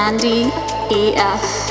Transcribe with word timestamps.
Andy 0.00 0.48
AF. 0.90 1.69